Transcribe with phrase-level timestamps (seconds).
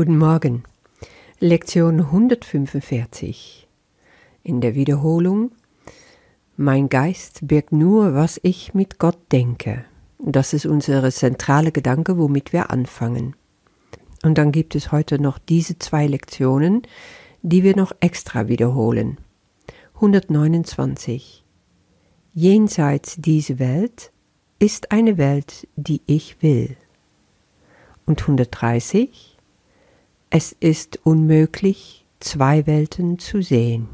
[0.00, 0.62] Guten Morgen.
[1.40, 3.68] Lektion 145.
[4.42, 5.50] In der Wiederholung
[6.56, 9.84] Mein Geist birgt nur, was ich mit Gott denke.
[10.18, 13.36] Das ist unsere zentrale Gedanke, womit wir anfangen.
[14.22, 16.80] Und dann gibt es heute noch diese zwei Lektionen,
[17.42, 19.18] die wir noch extra wiederholen.
[19.96, 21.44] 129.
[22.32, 24.12] Jenseits diese Welt
[24.58, 26.78] ist eine Welt, die ich will.
[28.06, 29.29] Und 130.
[30.32, 33.88] Es ist unmöglich, zwei Welten zu sehen.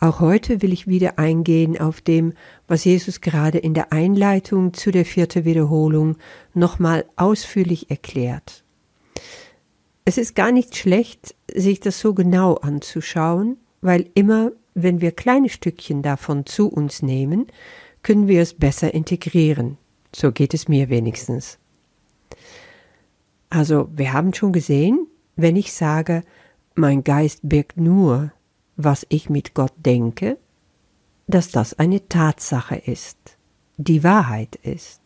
[0.00, 2.32] Auch heute will ich wieder eingehen auf dem,
[2.66, 6.16] was Jesus gerade in der Einleitung zu der vierten Wiederholung
[6.52, 8.64] nochmal ausführlich erklärt.
[10.04, 15.48] Es ist gar nicht schlecht, sich das so genau anzuschauen, weil immer, wenn wir kleine
[15.48, 17.46] Stückchen davon zu uns nehmen,
[18.02, 19.78] können wir es besser integrieren.
[20.12, 21.60] So geht es mir wenigstens.
[23.50, 26.22] Also, wir haben schon gesehen, wenn ich sage,
[26.74, 28.32] mein Geist birgt nur
[28.84, 30.38] was ich mit Gott denke,
[31.26, 33.36] dass das eine Tatsache ist,
[33.76, 35.00] die Wahrheit ist.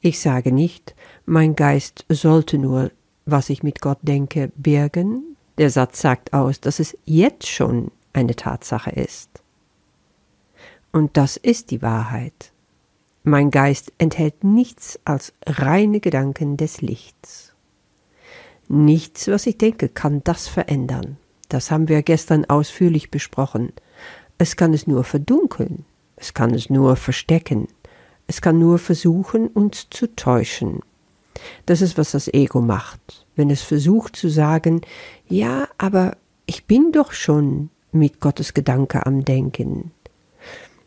[0.00, 2.90] Ich sage nicht, mein Geist sollte nur,
[3.24, 5.36] was ich mit Gott denke, birgen.
[5.56, 9.30] Der Satz sagt aus, dass es jetzt schon eine Tatsache ist.
[10.92, 12.52] Und das ist die Wahrheit.
[13.22, 17.53] Mein Geist enthält nichts als reine Gedanken des Lichts.
[18.68, 21.16] Nichts, was ich denke, kann das verändern.
[21.48, 23.72] Das haben wir gestern ausführlich besprochen.
[24.38, 25.84] Es kann es nur verdunkeln,
[26.16, 27.68] es kann es nur verstecken,
[28.26, 30.80] es kann nur versuchen, uns zu täuschen.
[31.66, 34.80] Das ist, was das Ego macht, wenn es versucht zu sagen,
[35.28, 39.92] ja, aber ich bin doch schon mit Gottes Gedanke am Denken.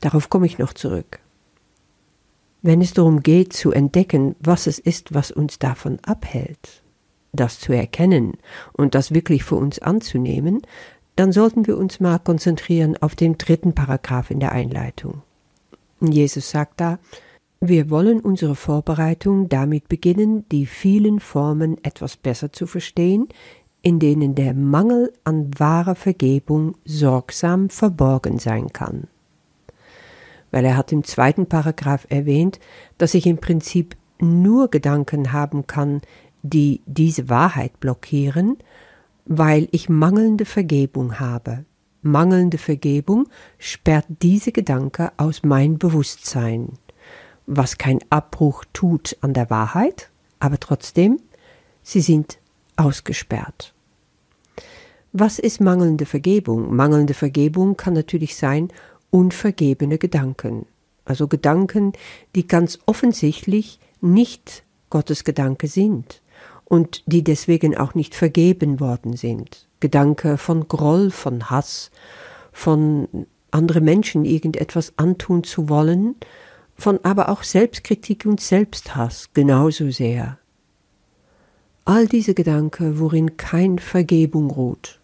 [0.00, 1.20] Darauf komme ich noch zurück.
[2.60, 6.82] Wenn es darum geht zu entdecken, was es ist, was uns davon abhält,
[7.32, 8.34] das zu erkennen
[8.72, 10.62] und das wirklich für uns anzunehmen,
[11.16, 15.22] dann sollten wir uns mal konzentrieren auf den dritten Paragraph in der Einleitung.
[16.00, 16.98] Jesus sagt da,
[17.60, 23.28] wir wollen unsere Vorbereitung damit beginnen, die vielen Formen etwas besser zu verstehen,
[23.82, 29.06] in denen der Mangel an wahrer Vergebung sorgsam verborgen sein kann.
[30.50, 32.58] Weil er hat im zweiten Paragraph erwähnt,
[32.98, 36.00] dass ich im Prinzip nur Gedanken haben kann,
[36.42, 38.58] die diese Wahrheit blockieren,
[39.24, 41.64] weil ich mangelnde Vergebung habe.
[42.02, 46.70] Mangelnde Vergebung sperrt diese Gedanke aus mein Bewusstsein,
[47.46, 50.10] was kein Abbruch tut an der Wahrheit,
[50.40, 51.20] aber trotzdem,
[51.82, 52.38] sie sind
[52.74, 53.72] ausgesperrt.
[55.12, 56.74] Was ist mangelnde Vergebung?
[56.74, 58.68] Mangelnde Vergebung kann natürlich sein
[59.10, 60.66] unvergebene Gedanken,
[61.04, 61.92] also Gedanken,
[62.34, 66.21] die ganz offensichtlich nicht Gottes Gedanke sind
[66.72, 69.68] und die deswegen auch nicht vergeben worden sind.
[69.80, 71.90] Gedanke von Groll, von Hass,
[72.50, 76.14] von andere Menschen irgendetwas antun zu wollen,
[76.74, 80.38] von aber auch Selbstkritik und Selbsthass genauso sehr.
[81.84, 84.98] All diese Gedanken, worin kein Vergebung ruht,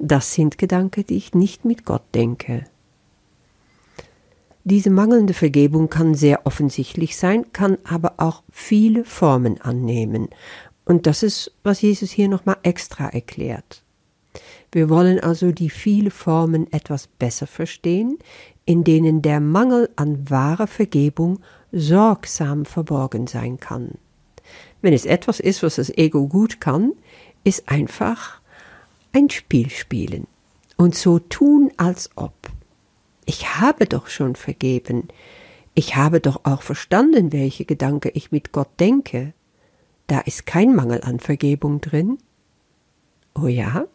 [0.00, 2.64] das sind Gedanken, die ich nicht mit Gott denke.
[4.68, 10.28] Diese mangelnde Vergebung kann sehr offensichtlich sein, kann aber auch viele Formen annehmen.
[10.84, 13.84] Und das ist, was Jesus hier nochmal extra erklärt.
[14.72, 18.18] Wir wollen also die viele Formen etwas besser verstehen,
[18.64, 21.38] in denen der Mangel an wahrer Vergebung
[21.70, 23.92] sorgsam verborgen sein kann.
[24.82, 26.90] Wenn es etwas ist, was das Ego gut kann,
[27.44, 28.40] ist einfach
[29.12, 30.26] ein Spiel spielen
[30.76, 32.34] und so tun, als ob.
[33.26, 35.08] Ich habe doch schon vergeben.
[35.74, 39.34] Ich habe doch auch verstanden, welche Gedanke ich mit Gott denke.
[40.06, 42.18] Da ist kein Mangel an Vergebung drin.
[43.34, 43.86] Oh ja?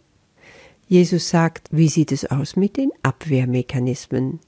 [0.88, 4.41] Jesus sagt, wie sieht es aus mit den Abwehrmechanismen?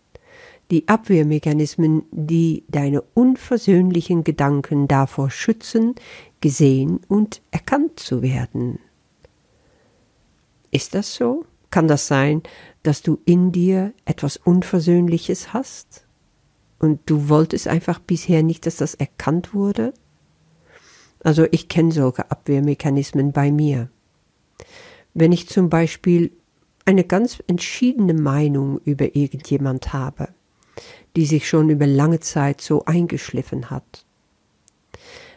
[0.70, 5.96] Die Abwehrmechanismen, die deine unversöhnlichen Gedanken davor schützen,
[6.42, 8.80] gesehen und erkannt zu werden.
[10.72, 11.46] Ist das so?
[11.74, 12.44] Kann das sein,
[12.84, 16.06] dass du in dir etwas Unversöhnliches hast?
[16.78, 19.96] Und du wolltest einfach bisher nicht, dass das erkannt wurde?
[21.24, 23.90] Also ich kenne solche Abwehrmechanismen bei mir.
[25.16, 26.34] Wenn ich zum Beispiel
[26.86, 30.28] eine ganz entschiedene Meinung über irgendjemand habe,
[31.16, 34.03] die sich schon über lange Zeit so eingeschliffen hat,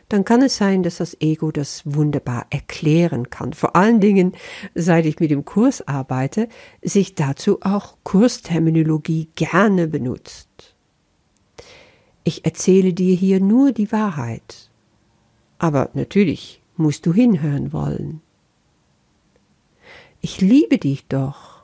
[0.09, 3.53] dann kann es sein, dass das Ego das wunderbar erklären kann.
[3.53, 4.33] Vor allen Dingen,
[4.75, 6.49] seit ich mit dem Kurs arbeite,
[6.81, 10.77] sich dazu auch Kursterminologie gerne benutzt.
[12.23, 14.71] Ich erzähle dir hier nur die Wahrheit.
[15.59, 18.21] Aber natürlich musst du hinhören wollen.
[20.21, 21.63] Ich liebe dich doch,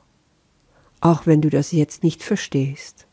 [1.01, 3.07] auch wenn du das jetzt nicht verstehst.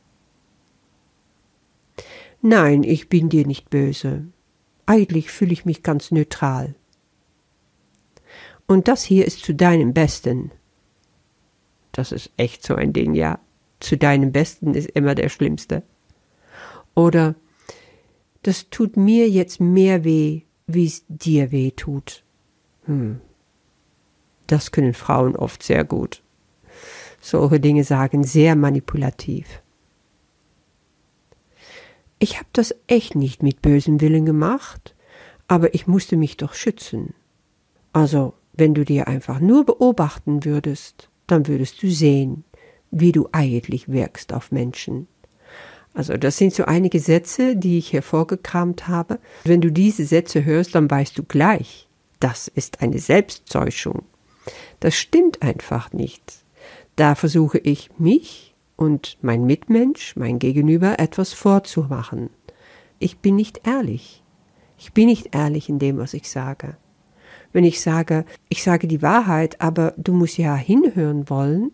[2.43, 4.27] Nein, ich bin dir nicht böse.
[4.91, 6.75] Eigentlich fühle ich mich ganz neutral.
[8.67, 10.51] Und das hier ist zu deinem Besten.
[11.93, 13.39] Das ist echt so ein Ding, ja.
[13.79, 15.85] Zu deinem Besten ist immer der Schlimmste.
[16.97, 17.37] Oder
[18.43, 22.25] das tut mir jetzt mehr weh, wie es dir weh tut.
[22.87, 23.21] Hm.
[24.49, 26.21] Das können Frauen oft sehr gut.
[27.21, 29.63] Solche Dinge sagen sehr manipulativ.
[32.23, 34.95] Ich habe das echt nicht mit bösem Willen gemacht,
[35.49, 37.15] aber ich musste mich doch schützen.
[37.95, 42.45] Also, wenn du dir einfach nur beobachten würdest, dann würdest du sehen,
[42.91, 45.09] wie du eigentlich wirkst auf Menschen.
[45.95, 49.19] Also das sind so einige Sätze, die ich hervorgekramt habe.
[49.45, 51.89] Wenn du diese Sätze hörst, dann weißt du gleich,
[52.21, 54.03] das ist eine Selbsttäuschung.
[54.79, 56.23] Das stimmt einfach nicht.
[56.97, 58.50] Da versuche ich mich
[58.81, 62.31] und mein Mitmensch, mein Gegenüber etwas vorzumachen.
[62.99, 64.23] Ich bin nicht ehrlich.
[64.79, 66.79] Ich bin nicht ehrlich in dem, was ich sage.
[67.53, 71.73] Wenn ich sage, ich sage die Wahrheit, aber du musst ja hinhören wollen,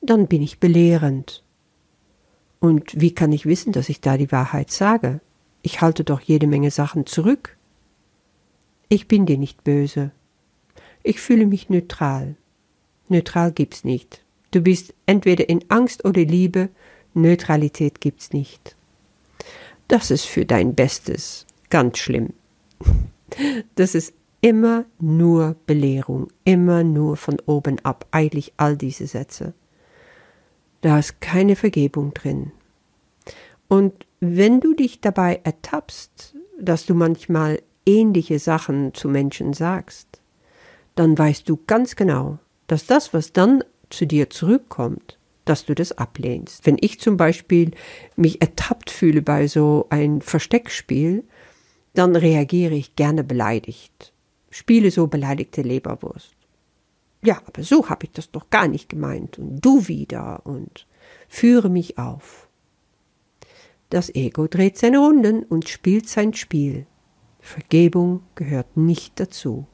[0.00, 1.44] dann bin ich belehrend.
[2.58, 5.20] Und wie kann ich wissen, dass ich da die Wahrheit sage?
[5.60, 7.58] Ich halte doch jede Menge Sachen zurück.
[8.88, 10.10] Ich bin dir nicht böse.
[11.02, 12.36] Ich fühle mich neutral.
[13.10, 14.23] Neutral gibt's nicht.
[14.54, 16.68] Du bist entweder in Angst oder Liebe,
[17.12, 18.76] Neutralität gibt's nicht.
[19.88, 22.32] Das ist für dein Bestes ganz schlimm.
[23.74, 29.54] Das ist immer nur Belehrung, immer nur von oben ab, eigentlich all diese Sätze.
[30.82, 32.52] Da ist keine Vergebung drin.
[33.66, 40.20] Und wenn du dich dabei ertappst, dass du manchmal ähnliche Sachen zu Menschen sagst,
[40.94, 45.92] dann weißt du ganz genau, dass das, was dann zu dir zurückkommt, dass du das
[45.92, 46.66] ablehnst.
[46.66, 47.72] Wenn ich zum Beispiel
[48.16, 51.24] mich ertappt fühle bei so ein Versteckspiel,
[51.94, 54.12] dann reagiere ich gerne beleidigt,
[54.50, 56.34] spiele so beleidigte Leberwurst
[57.24, 60.86] ja, aber so habe ich das doch gar nicht gemeint und du wieder und
[61.28, 62.48] führe mich auf.
[63.90, 66.86] Das Ego dreht seine Runden und spielt sein Spiel.
[67.40, 69.66] Vergebung gehört nicht dazu.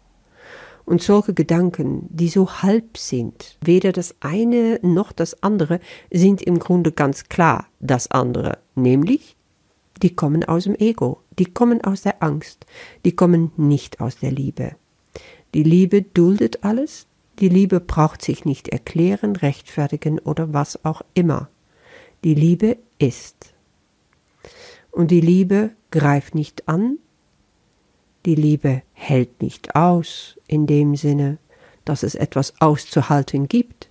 [0.90, 5.78] Und solche Gedanken, die so halb sind, weder das eine noch das andere,
[6.10, 9.37] sind im Grunde ganz klar das andere, nämlich
[10.02, 12.66] die kommen aus dem Ego, die kommen aus der Angst,
[13.04, 14.75] die kommen nicht aus der Liebe.
[15.54, 17.06] Die Liebe duldet alles,
[17.38, 21.48] die Liebe braucht sich nicht erklären, rechtfertigen oder was auch immer.
[22.25, 23.54] Die Liebe ist.
[24.90, 26.98] Und die Liebe greift nicht an,
[28.26, 31.38] die Liebe hält nicht aus in dem Sinne,
[31.84, 33.88] dass es etwas auszuhalten gibt.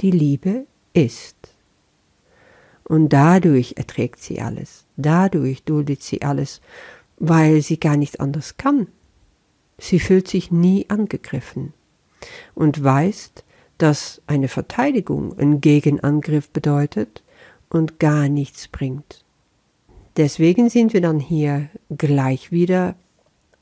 [0.00, 1.36] Die Liebe ist.
[2.84, 6.60] Und dadurch erträgt sie alles, dadurch duldet sie alles,
[7.18, 8.88] weil sie gar nicht anders kann.
[9.78, 11.72] Sie fühlt sich nie angegriffen
[12.54, 13.44] und weißt,
[13.78, 17.22] dass eine Verteidigung ein Gegenangriff bedeutet
[17.68, 19.24] und gar nichts bringt.
[20.16, 22.96] Deswegen sind wir dann hier gleich wieder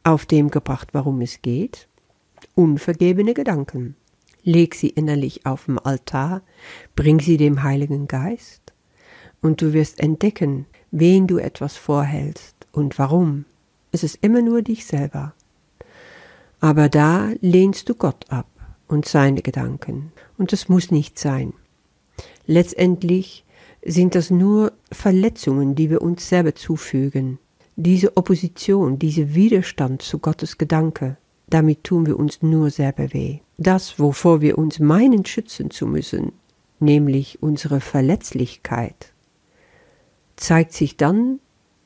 [0.08, 1.88] auf dem gebracht, warum es geht.
[2.54, 3.94] Unvergebene Gedanken.
[4.42, 6.42] Leg sie innerlich auf dem Altar,
[6.96, 8.72] bring sie dem Heiligen Geist,
[9.42, 13.44] und du wirst entdecken, wen du etwas vorhältst und warum.
[13.92, 15.34] Es ist immer nur dich selber.
[16.60, 18.48] Aber da lehnst du Gott ab
[18.88, 20.12] und seine Gedanken.
[20.38, 21.52] Und das muss nicht sein.
[22.46, 23.44] Letztendlich
[23.84, 27.38] sind das nur Verletzungen, die wir uns selber zufügen.
[27.80, 31.16] Diese Opposition, dieser Widerstand zu Gottes Gedanke,
[31.46, 33.38] damit tun wir uns nur selber weh.
[33.56, 36.32] Das, wovor wir uns meinen schützen zu müssen,
[36.80, 39.12] nämlich unsere Verletzlichkeit,
[40.34, 41.38] zeigt sich dann,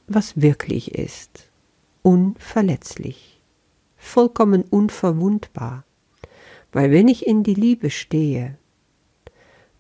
[0.07, 1.51] was wirklich ist.
[2.01, 3.43] Unverletzlich,
[3.99, 5.85] vollkommen unverwundbar.
[6.73, 8.57] Weil wenn ich in die Liebe stehe,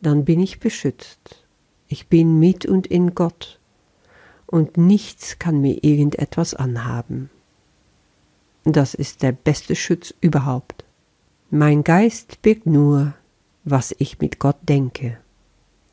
[0.02, 1.46] dann bin ich beschützt.
[1.88, 3.58] Ich bin mit und in Gott.
[4.52, 7.30] Und nichts kann mir irgendetwas anhaben.
[8.64, 10.84] Das ist der beste Schutz überhaupt.
[11.50, 13.14] Mein Geist birgt nur,
[13.64, 15.16] was ich mit Gott denke.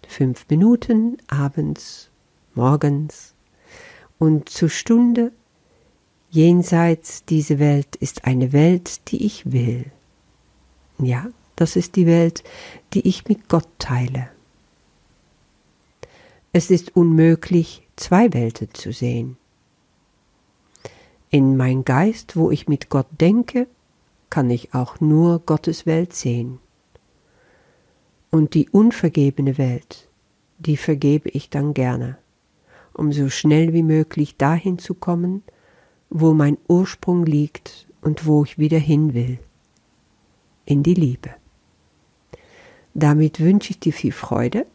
[0.06, 2.10] Fünf Minuten abends,
[2.54, 3.34] morgens
[4.18, 5.32] und zur Stunde
[6.30, 9.86] jenseits diese Welt ist eine Welt, die ich will.
[10.98, 12.44] Ja, das ist die Welt,
[12.94, 14.30] die ich mit Gott teile.
[16.52, 19.38] Es ist unmöglich, zwei Welten zu sehen.
[21.30, 23.68] In mein Geist, wo ich mit Gott denke,
[24.30, 26.60] kann ich auch nur Gottes Welt sehen.
[28.32, 30.08] Und die unvergebene Welt,
[30.60, 32.18] die vergebe ich dann gerne,
[32.94, 35.44] um so schnell wie möglich dahin zu kommen,
[36.10, 39.40] wo mein Ursprung liegt und wo ich wieder hin will,
[40.66, 41.32] in die Liebe.
[42.94, 44.66] Damit wünsche ich dir viel Freude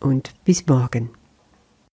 [0.00, 1.10] und bis morgen.